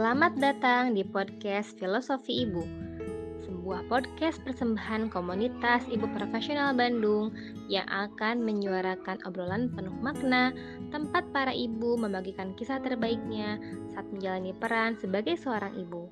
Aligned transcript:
Selamat 0.00 0.32
datang 0.40 0.96
di 0.96 1.04
podcast 1.04 1.76
Filosofi 1.76 2.48
Ibu, 2.48 2.64
sebuah 3.44 3.84
podcast 3.84 4.40
persembahan 4.48 5.12
komunitas 5.12 5.84
ibu 5.92 6.08
profesional 6.16 6.72
Bandung 6.72 7.36
yang 7.68 7.84
akan 7.84 8.40
menyuarakan 8.40 9.20
obrolan 9.28 9.68
penuh 9.68 9.92
makna, 10.00 10.56
tempat 10.88 11.28
para 11.36 11.52
ibu 11.52 12.00
membagikan 12.00 12.56
kisah 12.56 12.80
terbaiknya 12.80 13.60
saat 13.92 14.08
menjalani 14.08 14.56
peran 14.56 14.96
sebagai 14.96 15.36
seorang 15.36 15.76
ibu. 15.76 16.08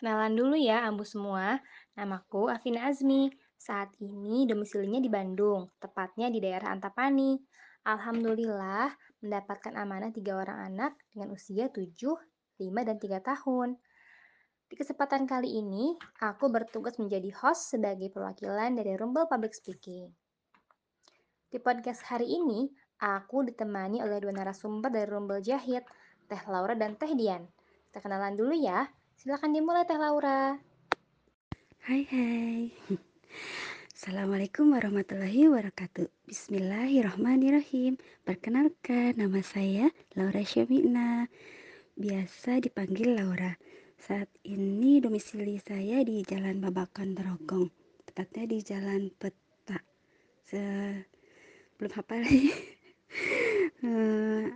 Kenalan 0.00 0.32
dulu 0.40 0.56
ya, 0.56 0.88
ambu 0.88 1.04
semua. 1.04 1.60
Namaku 2.00 2.48
Afina 2.48 2.88
Azmi. 2.88 3.28
Saat 3.60 3.92
ini 4.00 4.48
domisilinya 4.48 5.04
di 5.04 5.12
Bandung, 5.12 5.68
tepatnya 5.76 6.32
di 6.32 6.40
daerah 6.40 6.72
Antapani. 6.72 7.36
Alhamdulillah 7.86 8.94
mendapatkan 9.22 9.74
amanah 9.74 10.10
tiga 10.14 10.38
orang 10.38 10.74
anak 10.74 10.92
dengan 11.14 11.34
usia 11.34 11.70
7, 11.70 11.92
5, 12.58 12.88
dan 12.88 12.96
3 12.98 13.22
tahun. 13.22 13.78
Di 14.68 14.76
kesempatan 14.76 15.24
kali 15.24 15.58
ini, 15.58 15.96
aku 16.20 16.52
bertugas 16.52 17.00
menjadi 17.00 17.32
host 17.40 17.72
sebagai 17.72 18.12
perwakilan 18.12 18.76
dari 18.76 18.92
Rumble 19.00 19.24
Public 19.24 19.56
Speaking. 19.56 20.12
Di 21.48 21.56
podcast 21.56 22.04
hari 22.04 22.28
ini, 22.28 22.68
aku 23.00 23.48
ditemani 23.48 24.04
oleh 24.04 24.20
dua 24.20 24.36
narasumber 24.36 24.92
dari 24.92 25.08
Rumble 25.08 25.40
Jahit, 25.40 25.88
Teh 26.28 26.42
Laura 26.52 26.76
dan 26.76 27.00
Teh 27.00 27.16
Dian. 27.16 27.48
Kita 27.88 28.04
kenalan 28.04 28.36
dulu 28.36 28.52
ya. 28.52 28.84
Silakan 29.16 29.56
dimulai 29.56 29.88
Teh 29.88 29.96
Laura. 29.96 30.52
Hai 31.88 32.04
hai. 32.12 32.68
Assalamualaikum 33.98 34.78
warahmatullahi 34.78 35.50
wabarakatuh. 35.50 36.06
Bismillahirrahmanirrahim. 36.30 37.98
Perkenalkan 38.22 39.18
nama 39.18 39.42
saya 39.42 39.90
Laura 40.14 40.38
Syamina. 40.46 41.26
Biasa 41.98 42.62
dipanggil 42.62 43.18
Laura. 43.18 43.58
Saat 43.98 44.30
ini 44.46 45.02
domisili 45.02 45.58
saya 45.58 46.06
di 46.06 46.22
Jalan 46.22 46.62
Babakan 46.62 47.18
Terogong 47.18 47.74
Tepatnya 48.06 48.46
di 48.46 48.58
Jalan 48.62 49.10
Peta. 49.18 49.82
Se 50.46 50.62
Belum 51.82 51.90
apa 51.98 52.22
lagi 52.22 52.54
eh, 53.82 54.46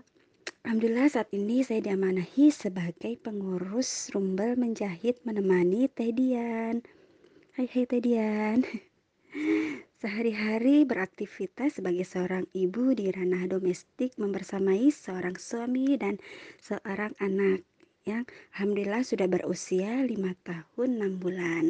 Alhamdulillah 0.63 1.11
saat 1.11 1.35
ini 1.35 1.67
saya 1.67 1.83
diamanahi 1.83 2.55
sebagai 2.55 3.19
pengurus 3.19 4.07
rumbel 4.15 4.55
menjahit 4.55 5.19
menemani 5.27 5.91
Teh 5.91 6.15
Dian. 6.15 6.79
Hai 7.59 7.67
hai 7.67 7.91
Teh 7.91 7.99
Dian 7.99 8.63
Sehari-hari 9.97 10.85
beraktivitas 10.85 11.81
sebagai 11.81 12.05
seorang 12.05 12.45
ibu 12.53 12.93
di 12.93 13.09
ranah 13.09 13.49
domestik 13.49 14.13
membersamai 14.21 14.93
seorang 14.93 15.41
suami 15.41 15.97
dan 15.97 16.21
seorang 16.61 17.17
anak 17.17 17.65
yang 18.05 18.29
alhamdulillah 18.53 19.01
sudah 19.07 19.31
berusia 19.31 20.05
5 20.05 20.13
tahun 20.45 20.89
6 21.01 21.23
bulan. 21.23 21.65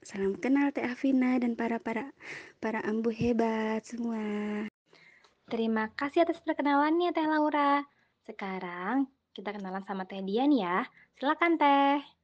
Salam 0.00 0.40
kenal 0.40 0.72
Teh 0.72 0.88
Afina 0.88 1.36
dan 1.36 1.52
para 1.52 1.76
para 1.82 2.16
para 2.64 2.80
ambu 2.86 3.12
hebat 3.12 3.84
semua. 3.84 4.64
Terima 5.52 5.92
kasih 6.00 6.24
atas 6.24 6.40
perkenalannya 6.40 7.12
Teh 7.12 7.28
Laura. 7.28 7.84
Sekarang 8.24 9.10
kita 9.36 9.52
kenalan 9.52 9.84
sama 9.84 10.08
Teh 10.08 10.24
Dian 10.24 10.48
ya. 10.54 10.88
Silakan 11.18 11.60
Teh. 11.60 12.17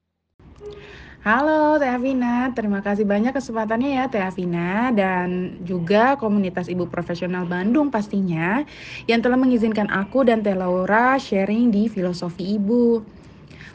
Halo 1.25 1.81
Teh 1.81 1.89
Afina, 1.89 2.53
terima 2.53 2.85
kasih 2.85 3.09
banyak 3.09 3.33
kesempatannya 3.33 3.97
ya 3.97 4.05
Teh 4.13 4.21
Afina 4.21 4.93
dan 4.93 5.57
juga 5.65 6.21
komunitas 6.21 6.69
ibu 6.69 6.85
profesional 6.85 7.49
Bandung 7.49 7.89
pastinya 7.89 8.61
yang 9.09 9.25
telah 9.25 9.41
mengizinkan 9.41 9.89
aku 9.89 10.29
dan 10.29 10.45
Teh 10.45 10.53
Laura 10.53 11.17
sharing 11.17 11.73
di 11.73 11.89
filosofi 11.89 12.61
ibu. 12.61 13.01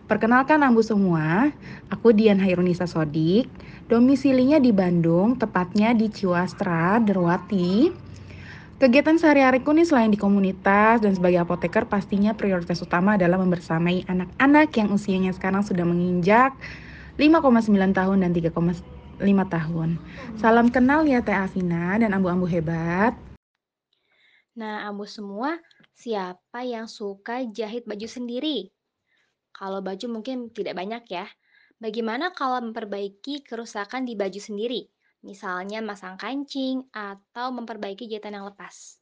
Perkenalkan 0.05 0.61
ambu 0.61 0.85
semua, 0.85 1.49
aku 1.89 2.13
Dian 2.13 2.37
Hairunisa 2.37 2.85
Sodik, 2.85 3.49
domisilinya 3.89 4.61
di 4.61 4.69
Bandung, 4.69 5.37
tepatnya 5.37 5.97
di 5.97 6.09
Ciwastra, 6.09 7.01
Derwati. 7.01 8.08
Kegiatan 8.79 9.19
sehari-hariku 9.19 9.75
nih 9.75 9.83
selain 9.83 10.07
di 10.07 10.15
komunitas 10.15 11.03
dan 11.03 11.11
sebagai 11.11 11.43
apoteker 11.43 11.83
pastinya 11.83 12.31
prioritas 12.31 12.79
utama 12.79 13.19
adalah 13.19 13.35
membersamai 13.35 14.07
anak-anak 14.07 14.71
yang 14.71 14.95
usianya 14.95 15.35
sekarang 15.35 15.67
sudah 15.67 15.83
menginjak 15.83 16.55
5,9 17.19 17.75
tahun 17.75 18.17
dan 18.23 18.31
3,5 18.31 18.55
tahun. 19.51 19.99
Salam 20.39 20.71
kenal 20.71 21.03
ya 21.03 21.19
Teh 21.19 21.35
Afina 21.35 21.99
dan 21.99 22.15
ambu-ambu 22.15 22.47
hebat. 22.47 23.19
Nah, 24.55 24.87
ambu 24.87 25.03
semua, 25.03 25.59
siapa 25.91 26.63
yang 26.63 26.87
suka 26.87 27.43
jahit 27.51 27.83
baju 27.83 28.07
sendiri? 28.07 28.71
Kalau 29.51 29.83
baju 29.83 30.07
mungkin 30.07 30.55
tidak 30.55 30.79
banyak 30.79 31.03
ya. 31.11 31.27
Bagaimana 31.83 32.31
kalau 32.31 32.63
memperbaiki 32.71 33.43
kerusakan 33.43 34.07
di 34.07 34.15
baju 34.15 34.39
sendiri? 34.39 34.87
Misalnya 35.19 35.83
masang 35.83 36.15
kancing 36.15 36.87
atau 36.95 37.51
memperbaiki 37.51 38.07
jahitan 38.07 38.39
yang 38.39 38.47
lepas. 38.47 38.99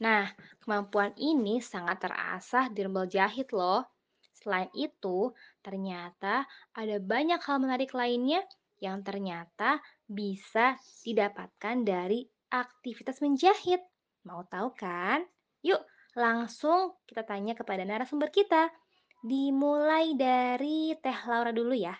Nah, 0.00 0.28
kemampuan 0.64 1.12
ini 1.20 1.60
sangat 1.60 2.08
terasah 2.08 2.72
di 2.72 2.80
rembel 2.84 3.08
jahit 3.08 3.52
loh. 3.52 3.84
Selain 4.32 4.72
itu, 4.72 5.28
ternyata 5.60 6.48
ada 6.72 6.96
banyak 6.96 7.40
hal 7.44 7.60
menarik 7.60 7.92
lainnya 7.92 8.40
yang 8.80 9.04
ternyata 9.04 9.76
bisa 10.08 10.80
didapatkan 11.04 11.84
dari 11.84 12.24
aktivitas 12.48 13.20
menjahit. 13.20 13.84
Mau 14.24 14.40
tahu 14.48 14.72
kan? 14.72 15.20
Yuk, 15.60 15.84
langsung 16.16 16.96
kita 17.04 17.28
tanya 17.28 17.52
kepada 17.52 17.84
narasumber 17.84 18.32
kita. 18.32 18.72
Dimulai 19.20 20.16
dari 20.16 20.96
Teh 20.96 21.20
Laura 21.28 21.52
dulu 21.52 21.76
ya. 21.76 21.92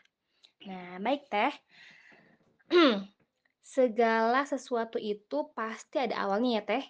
Nah, 0.64 0.96
baik 1.04 1.28
Teh. 1.28 1.52
Segala 3.70 4.42
sesuatu 4.42 4.98
itu 4.98 5.46
pasti 5.54 6.02
ada 6.02 6.26
awalnya 6.26 6.58
ya 6.58 6.62
Teh. 6.66 6.84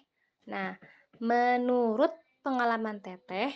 Nah, 0.49 0.73
menurut 1.21 2.09
pengalaman 2.41 2.97
Teteh, 2.97 3.53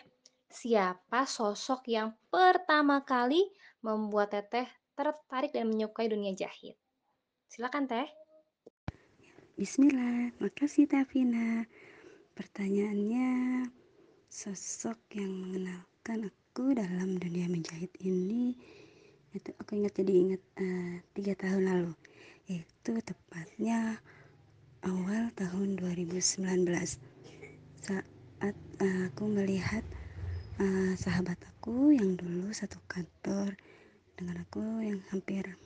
Siapa 0.56 1.28
sosok 1.28 1.84
yang 1.92 2.16
pertama 2.32 3.04
kali 3.04 3.44
membuat 3.84 4.32
Teteh 4.32 4.70
tertarik 4.96 5.52
dan 5.52 5.68
menyukai 5.68 6.08
dunia 6.08 6.32
jahit? 6.32 6.80
Silakan 7.52 7.92
Teh. 7.92 8.08
Bismillah, 9.60 10.32
makasih 10.40 10.88
Teh 10.88 11.04
Afina. 11.04 11.68
Pertanyaannya, 12.40 13.68
sosok 14.32 14.96
yang 15.12 15.36
mengenalkan 15.36 16.32
aku 16.32 16.72
dalam 16.72 17.20
dunia 17.20 17.52
menjahit 17.52 17.92
ini 18.00 18.56
itu 19.36 19.52
aku 19.60 19.76
ingat 19.76 20.00
jadi 20.00 20.14
ingat 20.16 20.42
uh, 20.64 20.96
tiga 21.12 21.36
tahun 21.36 21.68
lalu 21.68 21.92
itu 22.46 22.94
tepatnya 23.02 23.98
awal 24.86 25.34
tahun 25.34 25.82
2019 25.82 26.46
saat 27.82 28.06
uh, 28.46 29.02
aku 29.10 29.24
melihat 29.26 29.82
uh, 30.62 30.94
sahabat 30.94 31.42
aku 31.42 31.98
yang 31.98 32.14
dulu 32.14 32.54
satu 32.54 32.78
kantor 32.86 33.58
dengan 34.14 34.46
aku 34.46 34.62
yang 34.86 35.02
hampir 35.10 35.58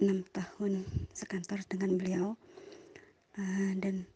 enam 0.00 0.24
tahun 0.32 0.88
sekantor 1.12 1.60
dengan 1.68 2.00
beliau 2.00 2.26
uh, 3.36 3.72
dan 3.76 4.08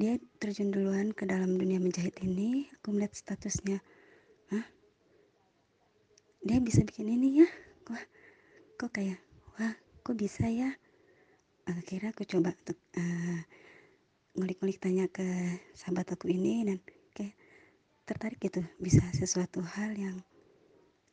dia 0.00 0.16
terjun 0.40 0.72
duluan 0.72 1.12
ke 1.12 1.28
dalam 1.28 1.60
dunia 1.60 1.76
menjahit 1.76 2.16
ini. 2.24 2.72
Aku 2.80 2.96
melihat 2.96 3.12
statusnya. 3.12 3.84
Hah? 4.48 4.64
dia 6.40 6.56
bisa 6.56 6.80
bikin 6.80 7.12
ini 7.12 7.44
ya? 7.44 7.48
Kok 7.84 8.00
kok 8.80 8.90
kayak 8.96 9.20
kok 10.00 10.16
bisa 10.18 10.48
ya? 10.48 10.70
Akhirnya 11.68 12.10
aku 12.10 12.26
coba 12.26 12.52
untuk 12.52 12.78
uh, 12.98 13.40
ngulik-ngulik 14.34 14.80
tanya 14.80 15.06
ke 15.06 15.24
sahabat 15.76 16.12
aku 16.16 16.32
ini 16.32 16.66
dan 16.66 16.78
tertarik 18.10 18.42
gitu 18.42 18.66
bisa 18.82 19.06
sesuatu 19.14 19.62
hal 19.62 19.94
yang 19.94 20.18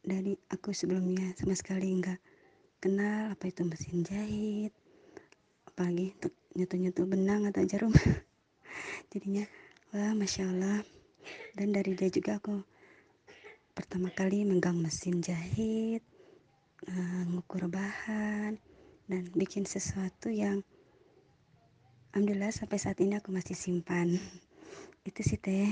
dari 0.01 0.33
aku 0.49 0.73
sebelumnya 0.73 1.29
sama 1.37 1.53
sekali 1.53 1.93
nggak 1.93 2.17
kenal. 2.81 3.37
Apa 3.37 3.53
itu 3.53 3.61
mesin 3.69 4.01
jahit 4.01 4.73
apalagi 5.69 6.17
untuk 6.17 6.33
nyentuh-nyentuh 6.57 7.05
benang 7.05 7.45
atau 7.45 7.61
jarum. 7.69 7.93
Jadinya 9.13 9.45
wah 9.93 10.17
masya 10.17 10.49
Allah. 10.49 10.81
Dan 11.53 11.69
dari 11.69 11.93
dia 11.93 12.09
juga 12.09 12.41
aku 12.41 12.65
pertama 13.77 14.09
kali 14.09 14.41
megang 14.41 14.81
mesin 14.81 15.21
jahit 15.21 16.01
uh, 16.89 17.23
ngukur 17.29 17.69
bahan 17.69 18.57
dan 19.07 19.27
bikin 19.33 19.63
sesuatu 19.63 20.27
yang 20.27 20.61
alhamdulillah 22.11 22.51
sampai 22.51 22.77
saat 22.77 22.99
ini 23.01 23.17
aku 23.17 23.31
masih 23.33 23.55
simpan 23.55 24.15
itu 25.09 25.21
sih 25.23 25.39
teh 25.39 25.71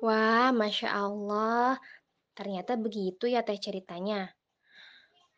Wah, 0.00 0.48
Masya 0.48 0.96
Allah. 0.96 1.76
Ternyata 2.32 2.72
begitu 2.80 3.28
ya 3.28 3.44
teh 3.44 3.60
ceritanya. 3.60 4.32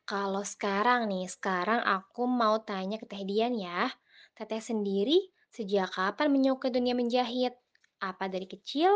Kalau 0.07 0.47
sekarang 0.47 1.11
nih, 1.11 1.27
sekarang 1.27 1.83
aku 1.83 2.31
mau 2.31 2.63
tanya 2.63 2.95
ke 2.95 3.11
Teh 3.11 3.27
Dian 3.27 3.59
ya. 3.59 3.91
Teteh 4.39 4.63
sendiri 4.63 5.35
Sejak 5.53 5.93
kapan 5.93 6.33
menyukai 6.33 6.73
dunia 6.73 6.97
menjahit? 6.97 7.53
Apa 8.01 8.25
dari 8.33 8.49
kecil 8.49 8.89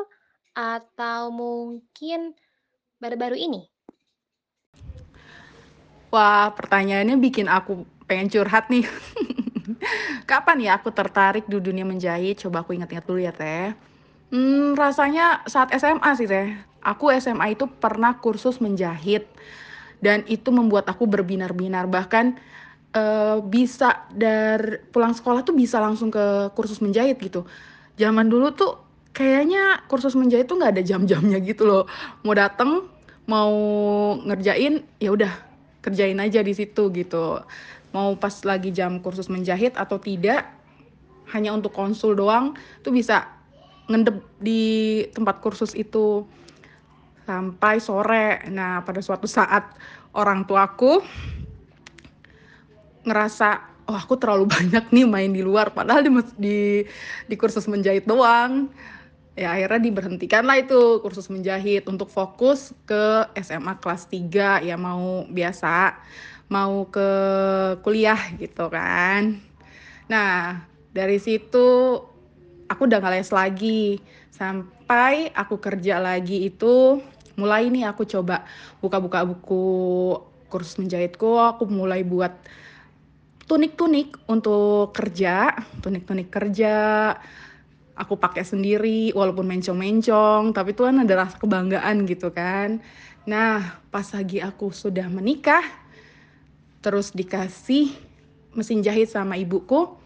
atau 0.57 1.29
mungkin 1.29 2.33
baru-baru 2.97 3.37
ini? 3.37 3.69
Wah, 6.11 6.55
pertanyaannya 6.55 7.17
bikin 7.19 7.51
aku 7.51 7.83
pengen 8.07 8.31
curhat 8.31 8.71
nih. 8.71 8.87
Kapan 10.31 10.63
ya 10.63 10.79
aku 10.79 10.95
tertarik 10.95 11.45
di 11.51 11.59
dunia 11.59 11.83
menjahit? 11.83 12.39
Coba 12.43 12.63
aku 12.63 12.79
ingat-ingat 12.79 13.05
dulu 13.07 13.21
ya, 13.23 13.35
Teh. 13.35 13.75
Hmm, 14.31 14.75
rasanya 14.79 15.43
saat 15.47 15.75
SMA 15.75 16.11
sih, 16.15 16.27
Teh. 16.31 16.55
Aku 16.87 17.11
SMA 17.19 17.59
itu 17.59 17.67
pernah 17.67 18.15
kursus 18.23 18.63
menjahit 18.63 19.27
dan 19.99 20.23
itu 20.31 20.55
membuat 20.55 20.87
aku 20.87 21.09
berbinar-binar 21.09 21.91
bahkan 21.91 22.39
eh, 22.95 23.39
bisa 23.43 24.07
dari 24.15 24.79
pulang 24.95 25.11
sekolah 25.11 25.43
tuh 25.43 25.57
bisa 25.57 25.83
langsung 25.83 26.15
ke 26.15 26.55
kursus 26.55 26.79
menjahit 26.79 27.19
gitu. 27.19 27.43
Zaman 27.99 28.31
dulu 28.31 28.55
tuh 28.55 28.73
kayaknya 29.11 29.83
kursus 29.91 30.15
menjahit 30.15 30.47
tuh 30.47 30.61
nggak 30.61 30.79
ada 30.79 30.83
jam-jamnya 30.87 31.43
gitu 31.43 31.67
loh. 31.67 31.85
Mau 32.23 32.35
dateng, 32.39 32.87
mau 33.27 33.51
ngerjain, 34.23 34.87
ya 35.03 35.11
udah 35.11 35.46
kerjain 35.87 36.19
aja 36.19 36.43
di 36.43 36.51
situ 36.51 36.91
gitu. 36.91 37.39
Mau 37.95 38.19
pas 38.19 38.35
lagi 38.43 38.75
jam 38.75 38.99
kursus 38.99 39.31
menjahit 39.31 39.79
atau 39.79 40.03
tidak, 40.03 40.51
hanya 41.31 41.55
untuk 41.55 41.71
konsul 41.71 42.19
doang 42.19 42.59
tuh 42.83 42.91
bisa 42.91 43.31
ngendep 43.87 44.19
di 44.43 45.07
tempat 45.15 45.39
kursus 45.39 45.79
itu 45.79 46.27
sampai 47.23 47.79
sore. 47.79 48.43
Nah, 48.51 48.83
pada 48.83 48.99
suatu 48.99 49.31
saat 49.31 49.71
orang 50.11 50.43
tuaku 50.43 51.03
ngerasa 53.07 53.77
oh 53.87 53.95
aku 53.95 54.19
terlalu 54.19 54.51
banyak 54.59 54.91
nih 54.91 55.07
main 55.07 55.31
di 55.31 55.47
luar 55.47 55.71
padahal 55.71 56.03
di 56.03 56.11
di, 56.35 56.59
di 57.31 57.35
kursus 57.39 57.71
menjahit 57.71 58.05
doang 58.05 58.67
ya 59.37 59.53
akhirnya 59.53 59.93
diberhentikan 59.93 60.49
lah 60.49 60.57
itu 60.57 61.05
kursus 61.05 61.29
menjahit 61.29 61.85
untuk 61.85 62.09
fokus 62.09 62.73
ke 62.89 63.29
SMA 63.37 63.77
kelas 63.85 64.09
3 64.09 64.65
ya 64.65 64.77
mau 64.81 65.29
biasa 65.29 66.01
mau 66.49 66.89
ke 66.89 67.09
kuliah 67.85 68.19
gitu 68.41 68.73
kan 68.73 69.37
nah 70.09 70.65
dari 70.97 71.21
situ 71.21 72.01
aku 72.67 72.81
udah 72.89 72.99
gak 72.99 73.13
les 73.13 73.31
lagi 73.31 74.01
sampai 74.33 75.29
aku 75.37 75.61
kerja 75.61 76.01
lagi 76.01 76.49
itu 76.49 77.05
mulai 77.37 77.69
nih 77.69 77.85
aku 77.93 78.09
coba 78.09 78.49
buka-buka 78.81 79.21
buku 79.29 79.65
kursus 80.49 80.81
menjahitku 80.81 81.37
aku 81.37 81.69
mulai 81.69 82.01
buat 82.01 82.33
tunik-tunik 83.47 84.27
untuk 84.27 84.91
kerja, 84.91 85.55
tunik-tunik 85.79 86.29
kerja. 86.29 87.15
Aku 87.97 88.21
pakai 88.21 88.45
sendiri 88.45 89.09
walaupun 89.17 89.49
mencong-mencong, 89.49 90.53
tapi 90.53 90.77
itu 90.77 90.85
kan 90.85 91.01
ada 91.01 91.25
rasa 91.25 91.41
kebanggaan 91.41 92.05
gitu 92.05 92.29
kan. 92.29 92.85
Nah, 93.25 93.81
pas 93.89 94.05
lagi 94.13 94.39
aku 94.45 94.69
sudah 94.69 95.09
menikah, 95.09 95.65
terus 96.85 97.11
dikasih 97.17 97.97
mesin 98.53 98.85
jahit 98.85 99.09
sama 99.09 99.41
ibuku 99.41 99.97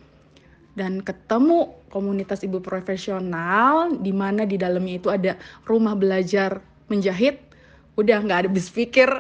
dan 0.78 1.02
ketemu 1.02 1.75
komunitas 1.90 2.46
ibu 2.46 2.62
profesional 2.62 3.90
di 3.98 4.14
mana 4.14 4.46
di 4.46 4.54
dalamnya 4.54 4.94
itu 4.96 5.08
ada 5.10 5.34
rumah 5.66 5.98
belajar 5.98 6.62
menjahit. 6.87 7.42
Udah 7.98 8.22
nggak 8.22 8.46
ada 8.46 8.50
bis 8.50 8.70
pikir, 8.70 9.10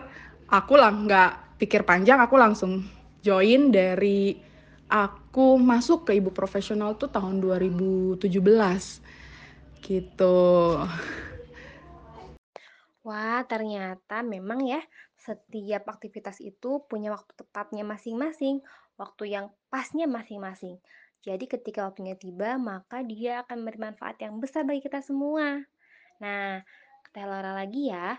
aku 0.46 0.78
lah 0.78 0.94
nggak 0.94 1.58
pikir 1.58 1.82
panjang, 1.82 2.22
aku 2.22 2.38
langsung 2.38 2.86
join 3.20 3.68
dari 3.74 4.49
aku 4.90 5.54
masuk 5.56 6.10
ke 6.10 6.18
ibu 6.18 6.34
profesional 6.34 6.98
tuh 6.98 7.06
tahun 7.06 7.38
2017 7.38 8.98
gitu. 9.86 10.38
Wah, 13.00 13.40
ternyata 13.48 14.20
memang 14.20 14.66
ya 14.66 14.82
setiap 15.16 15.88
aktivitas 15.88 16.42
itu 16.42 16.84
punya 16.84 17.14
waktu 17.14 17.32
tepatnya 17.32 17.86
masing-masing, 17.86 18.60
waktu 19.00 19.32
yang 19.32 19.46
pasnya 19.72 20.04
masing-masing. 20.04 20.76
Jadi 21.20 21.44
ketika 21.48 21.84
waktunya 21.88 22.16
tiba, 22.16 22.56
maka 22.56 23.04
dia 23.04 23.44
akan 23.44 23.64
bermanfaat 23.64 24.20
yang 24.24 24.40
besar 24.40 24.64
bagi 24.64 24.84
kita 24.84 25.04
semua. 25.04 25.60
Nah, 26.20 26.64
Teh 27.12 27.24
Laura 27.24 27.52
lagi 27.52 27.92
ya, 27.92 28.16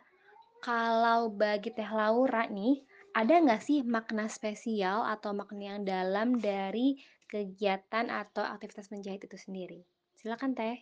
kalau 0.62 1.34
bagi 1.34 1.74
Teh 1.74 1.90
Laura 1.90 2.46
nih, 2.46 2.86
ada 3.12 3.44
nggak 3.44 3.62
sih 3.64 3.84
makna 3.84 4.32
spesial 4.32 5.04
atau 5.04 5.36
makna 5.36 5.76
yang 5.76 5.82
dalam 5.84 6.40
dari 6.40 6.96
kegiatan 7.28 8.08
atau 8.08 8.44
aktivitas 8.44 8.92
menjahit 8.92 9.24
itu 9.28 9.36
sendiri? 9.36 9.84
Silakan 10.16 10.56
Teh. 10.56 10.80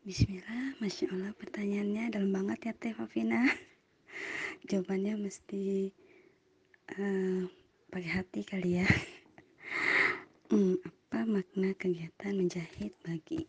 Bismillah, 0.00 0.80
Masya 0.80 1.12
Allah 1.12 1.36
pertanyaannya 1.36 2.16
dalam 2.16 2.32
banget 2.32 2.72
ya 2.72 2.72
Teh 2.72 2.96
Fafina. 2.96 3.44
Jawabannya 4.68 5.20
mesti 5.20 5.92
uh, 6.96 7.44
pakai 7.92 8.10
hati 8.16 8.40
kali 8.40 8.80
ya. 8.80 8.88
hmm, 10.52 10.80
apa 10.88 11.28
makna 11.28 11.76
kegiatan 11.76 12.32
menjahit 12.32 12.96
bagi 13.04 13.44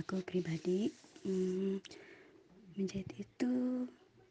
aku 0.00 0.24
pribadi? 0.24 0.88
Hmm, 1.20 1.84
menjahit 2.80 3.12
itu 3.20 3.52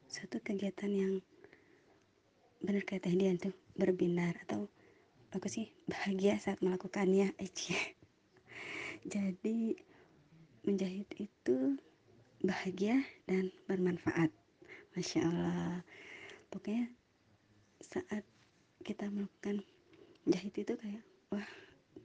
satu 0.10 0.42
kegiatan 0.42 0.90
yang 0.90 1.14
benar 2.64 2.84
kata 2.88 3.12
Dian 3.12 3.38
tuh 3.38 3.54
berbinar 3.76 4.40
atau 4.48 4.72
aku 5.36 5.52
sih 5.52 5.70
bahagia 5.86 6.40
saat 6.40 6.64
melakukannya 6.64 7.36
aja 7.38 7.78
jadi 9.14 9.76
menjahit 10.64 11.12
itu 11.20 11.76
bahagia 12.44 13.04
dan 13.28 13.52
bermanfaat. 13.68 14.32
Masya 14.96 15.28
Allah. 15.28 15.80
Pokoknya 16.52 16.92
saat 17.84 18.24
kita 18.84 19.08
melakukan 19.12 19.64
jahit 20.28 20.56
itu 20.56 20.76
kayak 20.76 21.04
wah 21.32 21.48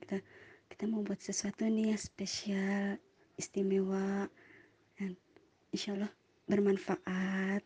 kita 0.02 0.22
kita 0.70 0.84
mau 0.90 1.02
buat 1.02 1.18
sesuatu 1.18 1.66
nih 1.66 1.94
yang 1.94 2.00
spesial 2.00 2.98
istimewa 3.38 4.26
dan 4.98 5.14
insya 5.74 5.94
Allah 5.98 6.12
bermanfaat. 6.50 7.62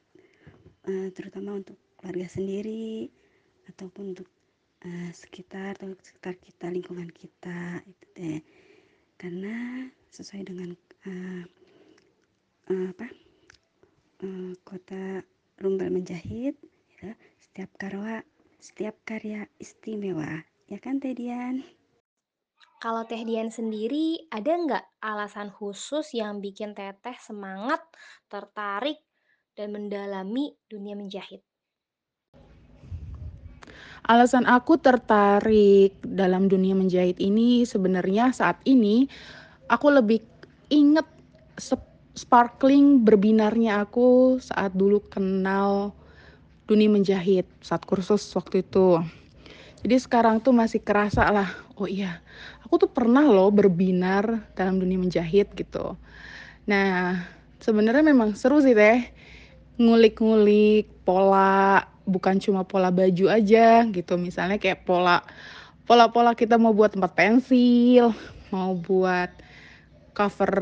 Uh, 0.83 1.09
terutama 1.15 1.57
untuk 1.57 1.79
keluarga 2.03 2.27
sendiri 2.27 3.07
ataupun 3.71 4.19
untuk 4.19 4.27
uh, 4.83 5.11
sekitar 5.15 5.79
atau 5.79 5.95
sekitar 6.03 6.35
kita 6.43 6.67
lingkungan 6.67 7.07
kita 7.15 7.79
itu 7.87 8.07
deh 8.19 8.41
karena 9.15 9.87
sesuai 10.11 10.43
dengan 10.51 10.75
uh, 11.07 11.43
uh, 12.75 12.87
apa 12.91 13.07
uh, 14.27 14.53
kota 14.67 15.23
Rumbal 15.63 15.95
menjahit 15.95 16.59
ya, 16.99 17.15
setiap 17.39 17.71
karya 17.79 18.27
setiap 18.59 18.99
karya 19.07 19.47
istimewa. 19.63 20.43
Ya 20.67 20.83
kan 20.83 20.99
Teh 20.99 21.15
Dian? 21.15 21.63
Kalau 22.83 23.07
Teh 23.07 23.23
Dian 23.23 23.47
sendiri 23.47 24.27
ada 24.27 24.59
nggak 24.59 24.85
alasan 24.99 25.55
khusus 25.55 26.19
yang 26.19 26.43
bikin 26.43 26.75
Teteh 26.75 27.15
semangat, 27.23 27.79
tertarik, 28.27 28.99
dan 29.55 29.71
mendalami 29.71 30.59
dunia 30.67 30.99
menjahit? 30.99 31.47
Alasan 34.03 34.51
aku 34.51 34.83
tertarik 34.83 35.95
dalam 36.03 36.51
dunia 36.51 36.75
menjahit 36.75 37.23
ini 37.23 37.63
sebenarnya 37.63 38.35
saat 38.35 38.59
ini 38.67 39.07
aku 39.71 39.95
lebih 39.95 40.19
inget 40.75 41.07
sparkling 42.13 43.07
berbinarnya 43.07 43.87
aku 43.87 44.43
saat 44.43 44.75
dulu 44.75 45.01
kenal 45.07 45.95
dunia 46.67 46.91
menjahit 46.91 47.47
saat 47.63 47.87
kursus 47.87 48.27
waktu 48.35 48.67
itu. 48.67 48.99
Jadi 49.83 49.97
sekarang 49.99 50.39
tuh 50.39 50.55
masih 50.55 50.79
kerasa 50.79 51.27
lah, 51.31 51.51
oh 51.75 51.91
iya, 51.91 52.23
aku 52.63 52.87
tuh 52.87 52.91
pernah 52.91 53.27
loh 53.27 53.51
berbinar 53.51 54.51
dalam 54.55 54.79
dunia 54.79 54.95
menjahit 54.95 55.51
gitu. 55.59 55.99
Nah, 56.71 57.19
sebenarnya 57.59 58.07
memang 58.07 58.39
seru 58.39 58.63
sih 58.63 58.79
teh, 58.79 59.03
ngulik-ngulik 59.83 60.87
pola 61.03 61.92
bukan 62.09 62.39
cuma 62.43 62.67
pola 62.67 62.91
baju 62.91 63.31
aja 63.31 63.87
gitu. 63.89 64.15
Misalnya 64.19 64.59
kayak 64.59 64.87
pola 64.87 65.23
pola-pola 65.87 66.33
kita 66.39 66.57
mau 66.57 66.73
buat 66.73 66.95
tempat 66.95 67.13
pensil 67.15 68.15
mau 68.53 68.77
buat 68.77 69.33
cover 70.13 70.55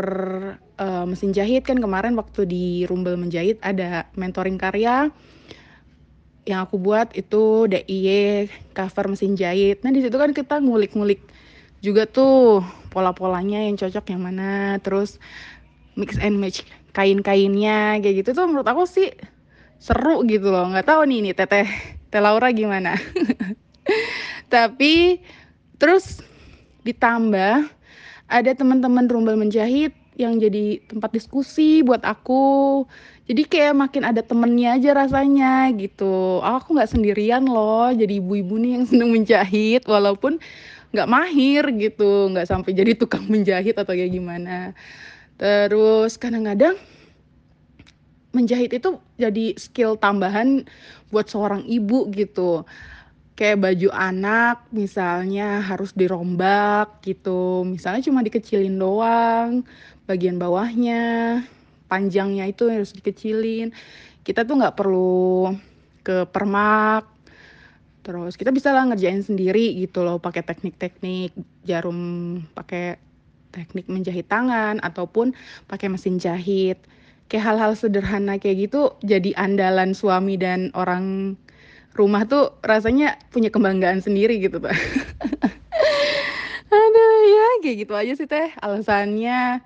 uh, 0.79 1.05
mesin 1.05 1.35
jahit. 1.35 1.67
Kan 1.67 1.83
kemarin 1.83 2.15
waktu 2.17 2.47
di 2.47 2.67
Rumbel 2.87 3.19
menjahit 3.19 3.59
ada 3.61 4.07
mentoring 4.15 4.57
karya 4.57 5.11
yang 6.49 6.65
aku 6.65 6.81
buat 6.81 7.13
itu 7.15 7.69
DIY 7.69 8.49
cover 8.73 9.13
mesin 9.13 9.37
jahit. 9.37 9.83
Nah 9.85 9.93
di 9.93 10.01
situ 10.01 10.17
kan 10.17 10.33
kita 10.33 10.59
ngulik-ngulik 10.59 11.21
juga 11.81 12.05
tuh 12.05 12.65
pola-polanya 12.93 13.65
yang 13.65 13.77
cocok 13.77 14.05
yang 14.13 14.23
mana 14.25 14.77
terus 14.83 15.17
mix 15.97 16.17
and 16.21 16.37
match 16.37 16.65
kain-kainnya 16.93 18.03
kayak 18.03 18.25
gitu 18.25 18.37
tuh 18.37 18.45
menurut 18.51 18.67
aku 18.67 18.85
sih 18.85 19.15
seru 19.81 20.23
gitu 20.29 20.53
loh 20.53 20.71
nggak 20.71 20.87
tahu 20.87 21.09
nih 21.09 21.19
nih 21.25 21.35
teteh 21.35 21.69
teh 22.13 22.21
Laura 22.21 22.53
gimana 22.53 22.95
tapi 24.53 25.25
terus 25.81 26.21
ditambah 26.85 27.65
ada 28.31 28.51
teman-teman 28.55 29.11
rumbel 29.11 29.35
menjahit 29.35 29.97
yang 30.21 30.37
jadi 30.37 30.85
tempat 30.85 31.17
diskusi 31.17 31.81
buat 31.81 32.05
aku. 32.05 32.85
Jadi 33.25 33.43
kayak 33.49 33.75
makin 33.75 34.03
ada 34.05 34.21
temennya 34.21 34.77
aja 34.77 34.91
rasanya 34.93 35.73
gitu. 35.81 36.45
Aku 36.45 36.77
nggak 36.77 36.93
sendirian 36.93 37.49
loh 37.49 37.89
jadi 37.91 38.21
ibu-ibu 38.21 38.61
nih 38.61 38.71
yang 38.81 38.85
seneng 38.91 39.11
menjahit 39.17 39.89
walaupun 39.89 40.37
nggak 40.91 41.09
mahir 41.09 41.65
gitu, 41.79 42.29
nggak 42.35 42.51
sampai 42.51 42.71
jadi 42.75 42.93
tukang 42.99 43.25
menjahit 43.31 43.79
atau 43.79 43.97
kayak 43.97 44.13
gimana. 44.13 44.77
Terus 45.41 46.21
kadang-kadang 46.21 46.77
menjahit 48.31 48.71
itu 48.71 48.99
jadi 49.19 49.59
skill 49.59 49.99
tambahan 49.99 50.67
buat 51.11 51.27
seorang 51.27 51.67
ibu 51.67 52.07
gitu. 52.15 52.63
Kayak 53.35 53.65
baju 53.65 53.89
anak 53.97 54.69
misalnya 54.71 55.65
harus 55.65 55.97
dirombak 55.97 57.01
gitu. 57.03 57.65
Misalnya 57.65 58.05
cuma 58.05 58.21
dikecilin 58.21 58.77
doang 58.77 59.65
bagian 60.05 60.37
bawahnya, 60.37 61.41
panjangnya 61.89 62.51
itu 62.51 62.69
harus 62.69 62.93
dikecilin. 62.93 63.73
Kita 64.23 64.45
tuh 64.45 64.61
nggak 64.61 64.77
perlu 64.77 65.57
ke 66.05 66.29
permak. 66.29 67.09
Terus 68.05 68.37
kita 68.37 68.53
bisa 68.53 68.73
lah 68.73 68.89
ngerjain 68.89 69.25
sendiri 69.25 69.77
gitu 69.77 70.05
loh 70.05 70.17
pakai 70.21 70.45
teknik-teknik 70.45 71.37
jarum 71.69 71.99
pakai 72.57 72.97
teknik 73.53 73.91
menjahit 73.91 74.27
tangan 74.31 74.79
ataupun 74.81 75.35
pakai 75.67 75.91
mesin 75.91 76.17
jahit 76.17 76.81
kayak 77.31 77.47
hal-hal 77.47 77.73
sederhana 77.79 78.43
kayak 78.43 78.67
gitu 78.67 78.99
jadi 79.07 79.31
andalan 79.39 79.95
suami 79.95 80.35
dan 80.35 80.75
orang 80.75 81.39
rumah 81.95 82.27
tuh 82.27 82.59
rasanya 82.67 83.19
punya 83.31 83.51
kebanggaan 83.55 84.03
sendiri 84.03 84.43
gitu 84.43 84.59
tuh. 84.59 84.71
Aduh 86.71 87.19
ya 87.27 87.47
kayak 87.63 87.77
gitu 87.87 87.93
aja 87.95 88.13
sih 88.19 88.27
teh 88.31 88.51
alasannya 88.63 89.63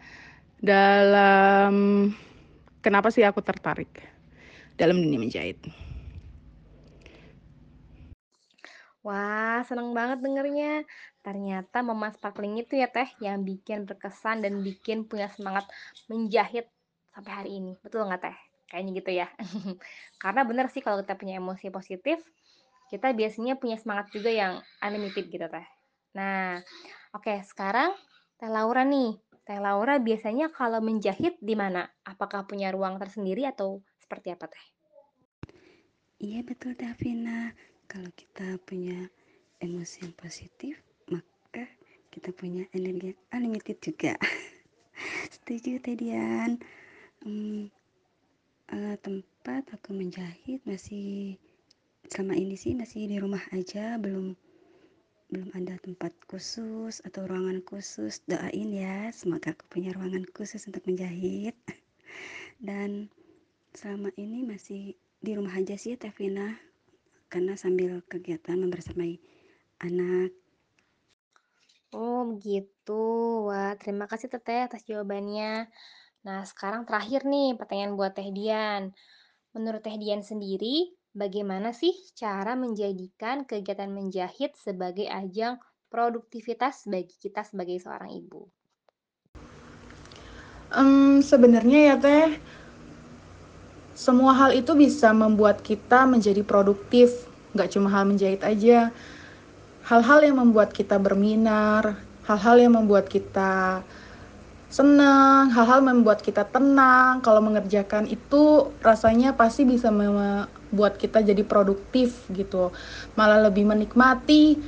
dalam 0.60 1.74
kenapa 2.84 3.08
sih 3.12 3.24
aku 3.24 3.40
tertarik 3.44 3.92
dalam 4.76 5.00
dunia 5.00 5.20
menjahit. 5.20 5.60
Wah, 9.04 9.60
seneng 9.68 9.92
banget 9.92 10.24
dengernya. 10.24 10.88
Ternyata 11.20 11.84
Mama 11.84 12.08
Sparkling 12.08 12.64
itu 12.64 12.80
ya 12.80 12.88
Teh 12.88 13.04
yang 13.20 13.44
bikin 13.44 13.84
berkesan 13.84 14.40
dan 14.40 14.64
bikin 14.64 15.04
punya 15.04 15.28
semangat 15.28 15.68
menjahit 16.08 16.72
sampai 17.14 17.32
hari 17.32 17.50
ini. 17.62 17.78
Betul 17.78 18.10
nggak 18.10 18.20
Teh? 18.26 18.36
Kayaknya 18.66 18.90
gitu 18.98 19.10
ya. 19.14 19.28
Karena 20.22 20.42
bener 20.42 20.66
sih 20.68 20.82
kalau 20.82 21.00
kita 21.00 21.14
punya 21.14 21.38
emosi 21.38 21.70
positif, 21.70 22.18
kita 22.90 23.14
biasanya 23.14 23.54
punya 23.56 23.78
semangat 23.78 24.10
juga 24.10 24.34
yang 24.34 24.58
unlimited 24.82 25.30
gitu 25.30 25.46
Teh. 25.46 25.66
Nah, 26.18 26.58
oke 27.14 27.40
sekarang 27.46 27.94
Teh 28.36 28.50
Laura 28.50 28.82
nih. 28.82 29.14
Teh 29.46 29.60
Laura 29.62 30.02
biasanya 30.02 30.50
kalau 30.50 30.82
menjahit 30.82 31.38
di 31.38 31.54
mana? 31.54 31.86
Apakah 32.02 32.44
punya 32.50 32.74
ruang 32.74 32.98
tersendiri 32.98 33.46
atau 33.46 33.80
seperti 34.02 34.34
apa 34.34 34.50
Teh? 34.50 34.64
Iya 36.18 36.42
betul 36.42 36.74
Davina. 36.74 37.54
Kalau 37.84 38.08
kita 38.16 38.58
punya 38.64 39.06
emosi 39.60 40.08
yang 40.08 40.14
positif, 40.16 40.74
maka 41.12 41.68
kita 42.08 42.32
punya 42.32 42.64
energi 42.72 43.12
unlimited 43.30 43.78
juga. 43.78 44.16
Setuju 45.34 45.84
Teh 45.84 45.94
Dian. 45.94 46.58
Hmm, 47.24 47.72
uh, 48.68 48.96
tempat 49.00 49.64
aku 49.72 49.96
menjahit 49.96 50.60
masih 50.68 51.40
selama 52.12 52.36
ini 52.36 52.52
sih 52.52 52.76
masih 52.76 53.08
di 53.08 53.16
rumah 53.16 53.40
aja, 53.48 53.96
belum 53.96 54.36
belum 55.32 55.48
ada 55.56 55.80
tempat 55.80 56.12
khusus 56.28 57.00
atau 57.00 57.24
ruangan 57.24 57.64
khusus. 57.64 58.20
Doain 58.28 58.68
ya, 58.68 59.08
semoga 59.08 59.56
aku 59.56 59.64
punya 59.72 59.96
ruangan 59.96 60.28
khusus 60.36 60.68
untuk 60.68 60.84
menjahit. 60.84 61.56
Dan 62.60 63.08
selama 63.72 64.12
ini 64.20 64.44
masih 64.44 64.92
di 65.24 65.32
rumah 65.32 65.56
aja 65.56 65.80
sih 65.80 65.96
Tevina 65.96 66.60
karena 67.32 67.56
sambil 67.56 68.04
kegiatan 68.04 68.60
membersamai 68.60 69.16
anak 69.80 70.28
Oh 71.94 72.26
begitu. 72.26 73.00
Wah, 73.46 73.78
terima 73.78 74.10
kasih 74.10 74.26
Teteh 74.26 74.66
atas 74.66 74.82
jawabannya. 74.82 75.70
Nah, 76.24 76.40
sekarang 76.48 76.88
terakhir 76.88 77.28
nih 77.28 77.52
pertanyaan 77.52 78.00
buat 78.00 78.16
Teh 78.16 78.32
Dian. 78.32 78.88
Menurut 79.52 79.84
Teh 79.84 80.00
Dian 80.00 80.24
sendiri, 80.24 80.88
bagaimana 81.12 81.76
sih 81.76 81.92
cara 82.16 82.56
menjadikan 82.56 83.44
kegiatan 83.44 83.92
menjahit 83.92 84.56
sebagai 84.56 85.04
ajang 85.04 85.60
produktivitas 85.92 86.88
bagi 86.88 87.12
kita 87.20 87.44
sebagai 87.44 87.76
seorang 87.76 88.08
ibu? 88.16 88.48
Um, 90.72 91.20
sebenarnya 91.20 91.92
ya 91.92 91.96
Teh, 92.00 92.40
semua 93.92 94.32
hal 94.32 94.56
itu 94.56 94.72
bisa 94.72 95.12
membuat 95.12 95.60
kita 95.60 96.08
menjadi 96.08 96.40
produktif, 96.40 97.28
nggak 97.52 97.68
cuma 97.68 97.92
hal 97.92 98.08
menjahit 98.08 98.40
aja. 98.40 98.88
Hal-hal 99.84 100.24
yang 100.24 100.40
membuat 100.40 100.72
kita 100.72 100.96
berminar, 100.96 102.00
hal-hal 102.24 102.56
yang 102.56 102.72
membuat 102.80 103.12
kita 103.12 103.84
senang, 104.74 105.54
hal-hal 105.54 105.86
membuat 105.86 106.18
kita 106.18 106.42
tenang. 106.50 107.22
Kalau 107.22 107.38
mengerjakan 107.38 108.10
itu 108.10 108.74
rasanya 108.82 109.38
pasti 109.38 109.62
bisa 109.62 109.94
membuat 109.94 110.98
kita 110.98 111.22
jadi 111.22 111.46
produktif 111.46 112.26
gitu. 112.34 112.74
Malah 113.14 113.46
lebih 113.46 113.70
menikmati 113.70 114.58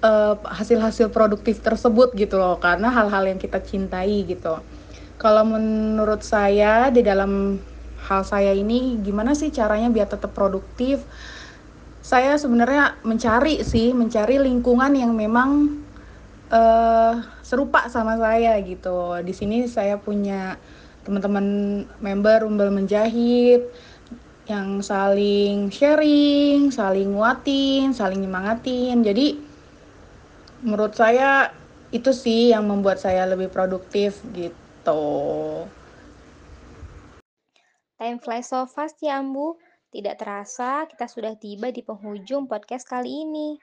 uh, 0.00 0.40
hasil-hasil 0.48 1.12
produktif 1.12 1.60
tersebut 1.60 2.16
gitu 2.16 2.40
loh, 2.40 2.56
karena 2.56 2.88
hal-hal 2.88 3.28
yang 3.28 3.36
kita 3.36 3.60
cintai 3.60 4.24
gitu. 4.24 4.64
Kalau 5.20 5.44
menurut 5.44 6.24
saya 6.24 6.88
di 6.88 7.04
dalam 7.04 7.60
hal 8.08 8.24
saya 8.24 8.52
ini 8.56 9.00
gimana 9.00 9.36
sih 9.36 9.48
caranya 9.48 9.88
biar 9.88 10.08
tetap 10.08 10.36
produktif 10.36 11.00
saya 12.04 12.36
sebenarnya 12.36 13.00
mencari 13.00 13.64
sih 13.64 13.96
mencari 13.96 14.36
lingkungan 14.36 14.92
yang 14.92 15.16
memang 15.16 15.80
uh, 16.54 17.12
serupa 17.42 17.90
sama 17.90 18.14
saya 18.16 18.54
gitu 18.62 19.18
di 19.26 19.34
sini 19.34 19.66
saya 19.66 19.98
punya 19.98 20.54
teman-teman 21.04 21.46
member 22.00 22.46
umbel 22.48 22.72
menjahit 22.72 23.68
yang 24.44 24.84
saling 24.84 25.72
sharing, 25.72 26.68
saling 26.68 27.16
nguatin, 27.16 27.96
saling 27.96 28.20
nyemangatin. 28.20 29.00
Jadi 29.00 29.40
menurut 30.60 30.92
saya 30.92 31.48
itu 31.92 32.12
sih 32.12 32.52
yang 32.52 32.68
membuat 32.68 33.00
saya 33.00 33.24
lebih 33.24 33.48
produktif 33.48 34.20
gitu. 34.36 35.04
Time 37.96 38.20
flies 38.20 38.52
so 38.52 38.68
fast 38.68 39.00
ya 39.00 39.16
Ambu. 39.16 39.56
Tidak 39.94 40.18
terasa 40.18 40.84
kita 40.90 41.06
sudah 41.06 41.38
tiba 41.38 41.70
di 41.70 41.80
penghujung 41.80 42.50
podcast 42.50 42.84
kali 42.84 43.24
ini. 43.24 43.56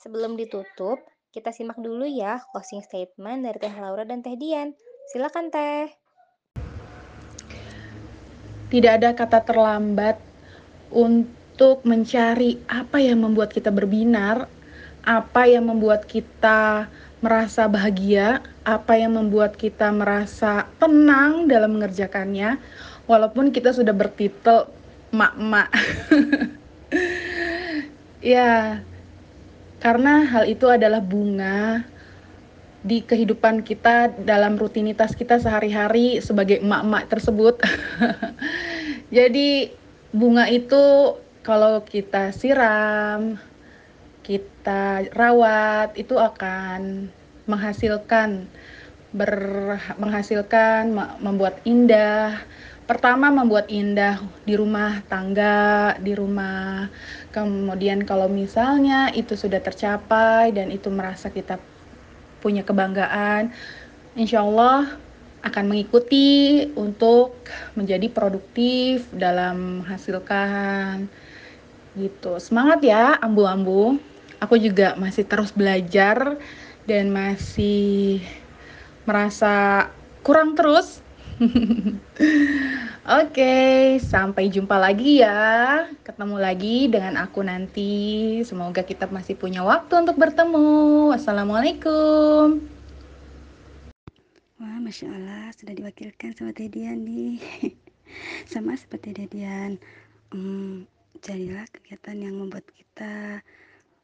Sebelum 0.00 0.38
ditutup, 0.38 1.09
kita 1.30 1.54
simak 1.54 1.78
dulu 1.78 2.10
ya 2.10 2.42
closing 2.50 2.82
statement 2.82 3.46
dari 3.46 3.58
Teh 3.62 3.70
Laura 3.78 4.02
dan 4.02 4.18
Teh 4.18 4.34
Dian. 4.34 4.74
Silakan 5.14 5.54
Teh. 5.54 5.86
Tidak 8.70 8.92
ada 8.98 9.14
kata 9.14 9.38
terlambat 9.46 10.18
untuk 10.90 11.86
mencari 11.86 12.58
apa 12.66 12.98
yang 12.98 13.22
membuat 13.22 13.54
kita 13.54 13.70
berbinar, 13.70 14.50
apa 15.06 15.46
yang 15.46 15.70
membuat 15.70 16.06
kita 16.06 16.90
merasa 17.22 17.70
bahagia, 17.70 18.42
apa 18.66 18.98
yang 18.98 19.14
membuat 19.14 19.54
kita 19.54 19.90
merasa 19.94 20.66
tenang 20.82 21.46
dalam 21.46 21.78
mengerjakannya, 21.78 22.58
walaupun 23.06 23.54
kita 23.54 23.70
sudah 23.70 23.94
bertitel 23.94 24.70
mak-mak. 25.14 25.70
ya, 28.22 28.82
karena 29.80 30.28
hal 30.28 30.44
itu 30.44 30.68
adalah 30.68 31.00
bunga 31.00 31.82
di 32.80 33.04
kehidupan 33.04 33.60
kita 33.60 34.12
dalam 34.24 34.56
rutinitas 34.56 35.12
kita 35.12 35.36
sehari-hari 35.36 36.20
sebagai 36.24 36.60
emak-emak 36.64 37.12
tersebut. 37.12 37.60
Jadi 39.16 39.72
bunga 40.12 40.48
itu 40.48 41.16
kalau 41.44 41.84
kita 41.84 42.32
siram, 42.32 43.36
kita 44.24 45.08
rawat 45.12 45.96
itu 45.96 46.16
akan 46.16 47.08
menghasilkan 47.48 48.46
ber 49.10 49.34
menghasilkan 49.98 50.94
membuat 51.18 51.58
indah 51.66 52.38
pertama 52.90 53.30
membuat 53.30 53.70
indah 53.70 54.18
di 54.42 54.58
rumah 54.58 54.98
tangga, 55.06 55.94
di 56.02 56.10
rumah. 56.10 56.90
Kemudian 57.30 58.02
kalau 58.02 58.26
misalnya 58.26 59.14
itu 59.14 59.38
sudah 59.38 59.62
tercapai 59.62 60.50
dan 60.50 60.74
itu 60.74 60.90
merasa 60.90 61.30
kita 61.30 61.62
punya 62.42 62.66
kebanggaan, 62.66 63.54
insya 64.18 64.42
Allah 64.42 64.90
akan 65.46 65.70
mengikuti 65.70 66.66
untuk 66.74 67.38
menjadi 67.78 68.10
produktif 68.10 69.06
dalam 69.14 69.86
menghasilkan 69.86 71.06
gitu. 71.94 72.42
Semangat 72.42 72.82
ya 72.82 73.14
ambu-ambu. 73.22 74.02
Aku 74.42 74.58
juga 74.58 74.98
masih 74.98 75.30
terus 75.30 75.54
belajar 75.54 76.42
dan 76.90 77.06
masih 77.14 78.18
merasa 79.06 79.86
kurang 80.26 80.58
terus. 80.58 81.06
Oke, 83.20 83.54
sampai 83.96 84.52
jumpa 84.52 84.76
lagi 84.76 85.24
ya. 85.24 85.88
Ketemu 86.04 86.36
lagi 86.36 86.84
dengan 86.92 87.16
aku 87.16 87.40
nanti. 87.40 87.92
Semoga 88.44 88.84
kita 88.84 89.08
masih 89.08 89.40
punya 89.40 89.64
waktu 89.64 90.04
untuk 90.04 90.20
bertemu. 90.20 91.08
Assalamualaikum. 91.16 92.60
Wah, 94.60 94.78
Masya 94.84 95.08
Allah, 95.08 95.48
sudah 95.56 95.72
diwakilkan 95.72 96.36
sama 96.36 96.52
Tedian 96.52 97.08
nih. 97.08 97.40
sama 98.52 98.76
seperti 98.76 99.16
Tedian. 99.16 99.80
Hmm, 100.36 100.84
jadilah 101.24 101.64
kegiatan 101.72 102.20
yang 102.20 102.36
membuat 102.36 102.68
kita 102.76 103.40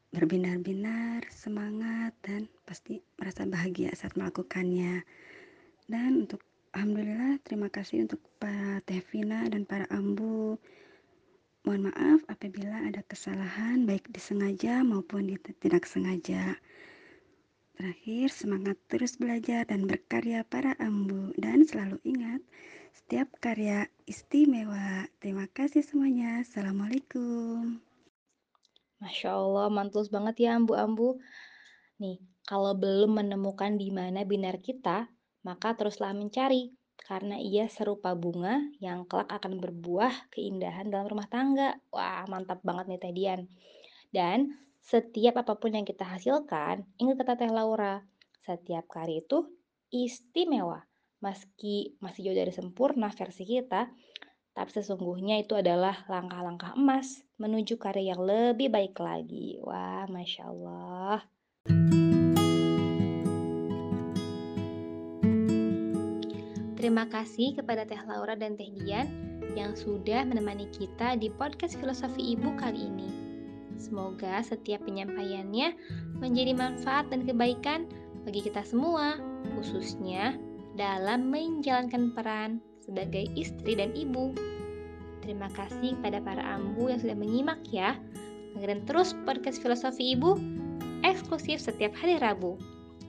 berbinar-binar, 0.09 1.21
semangat, 1.29 2.17
dan 2.25 2.49
pasti 2.65 2.97
merasa 3.21 3.45
bahagia 3.45 3.93
saat 3.93 4.17
melakukannya. 4.17 5.05
Dan 5.85 6.25
untuk 6.25 6.41
Alhamdulillah, 6.77 7.41
terima 7.41 7.73
kasih 7.73 8.05
untuk 8.05 8.21
Pak 8.37 8.85
Tevina 8.85 9.49
dan 9.49 9.65
para 9.65 9.89
ambu. 9.89 10.61
Mohon 11.65 11.89
maaf 11.89 12.21
apabila 12.29 12.85
ada 12.85 13.01
kesalahan 13.01 13.89
baik 13.89 14.13
disengaja 14.13 14.85
maupun 14.85 15.25
tidak 15.57 15.89
sengaja. 15.89 16.53
Terakhir, 17.73 18.29
semangat 18.29 18.77
terus 18.93 19.17
belajar 19.17 19.65
dan 19.65 19.89
berkarya 19.89 20.45
para 20.45 20.77
ambu 20.77 21.33
dan 21.41 21.65
selalu 21.65 21.97
ingat 22.05 22.45
setiap 22.93 23.25
karya 23.41 23.89
istimewa. 24.05 25.09
Terima 25.17 25.49
kasih 25.49 25.81
semuanya. 25.81 26.45
Assalamualaikum. 26.45 27.81
Masya 29.01 29.33
Allah, 29.33 29.73
mantul 29.73 30.05
banget 30.13 30.45
ya 30.45 30.61
ambu-ambu. 30.61 31.17
Nih, 31.97 32.21
kalau 32.45 32.77
belum 32.77 33.17
menemukan 33.17 33.73
di 33.81 33.89
mana 33.89 34.21
binar 34.29 34.61
kita, 34.61 35.09
maka 35.47 35.79
teruslah 35.79 36.11
mencari, 36.11 36.75
karena 36.99 37.39
ia 37.39 37.71
serupa 37.71 38.11
bunga 38.19 38.59
yang 38.83 39.07
kelak 39.07 39.31
akan 39.31 39.63
berbuah 39.63 40.27
keindahan 40.27 40.91
dalam 40.91 41.07
rumah 41.07 41.31
tangga. 41.31 41.79
Wah, 41.87 42.27
mantap 42.27 42.59
banget 42.67 42.91
nih 42.91 42.99
Tedian. 42.99 43.41
Dan 44.11 44.59
setiap 44.83 45.39
apa 45.39 45.55
pun 45.55 45.71
yang 45.71 45.87
kita 45.87 46.03
hasilkan, 46.03 46.83
ingat 46.99 47.15
kata 47.23 47.39
Teh 47.39 47.51
Laura, 47.51 48.03
setiap 48.43 48.91
karya 48.91 49.23
itu 49.23 49.47
istimewa. 49.87 50.83
Meski 51.23 51.95
masih 52.03 52.29
jauh 52.29 52.37
dari 52.37 52.51
sempurna 52.51 53.07
versi 53.15 53.47
kita, 53.47 53.87
tapi 54.51 54.69
sesungguhnya 54.73 55.39
itu 55.39 55.55
adalah 55.55 56.03
langkah-langkah 56.11 56.75
emas 56.75 57.23
menuju 57.39 57.79
karya 57.79 58.13
yang 58.13 58.21
lebih 58.25 58.67
baik 58.67 58.99
lagi. 58.99 59.61
Wah, 59.63 60.09
Masya 60.11 60.43
Allah. 60.49 61.36
Terima 66.77 67.09
kasih 67.09 67.57
kepada 67.57 67.89
Teh 67.89 67.97
Laura 68.05 68.37
dan 68.37 68.53
Teh 68.53 68.69
Dian 68.69 69.09
yang 69.57 69.73
sudah 69.73 70.21
menemani 70.21 70.69
kita 70.69 71.17
di 71.17 71.25
podcast 71.33 71.73
Filosofi 71.73 72.37
Ibu 72.37 72.53
kali 72.53 72.85
ini. 72.85 73.09
Semoga 73.81 74.45
setiap 74.45 74.85
penyampaiannya 74.85 75.73
menjadi 76.21 76.53
manfaat 76.53 77.09
dan 77.09 77.25
kebaikan 77.25 77.89
bagi 78.29 78.45
kita 78.45 78.61
semua, 78.61 79.17
khususnya 79.57 80.37
dalam 80.77 81.33
menjalankan 81.33 82.13
peran 82.13 82.61
sebagai 82.85 83.25
istri 83.33 83.73
dan 83.73 83.97
ibu. 83.97 84.37
Terima 85.25 85.49
kasih 85.57 85.97
kepada 85.97 86.21
para 86.21 86.45
ambu 86.61 86.93
yang 86.93 87.01
sudah 87.01 87.17
menyimak 87.17 87.57
ya. 87.73 87.97
Dengerin 88.53 88.85
terus 88.85 89.17
podcast 89.25 89.65
Filosofi 89.65 90.13
Ibu 90.13 90.37
eksklusif 91.01 91.57
setiap 91.57 91.97
hari 91.97 92.21
Rabu. 92.21 92.53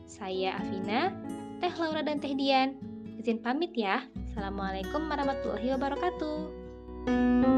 Saya 0.08 0.56
Afina, 0.56 1.12
Teh 1.60 1.72
Laura 1.76 2.00
dan 2.00 2.16
Teh 2.16 2.32
Dian 2.32 2.87
izin 3.28 3.44
pamit 3.44 3.76
ya. 3.76 4.08
Assalamualaikum 4.24 5.04
warahmatullahi 5.04 5.76
wabarakatuh. 5.76 7.57